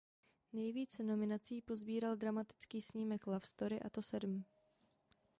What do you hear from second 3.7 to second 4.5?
a to sedm.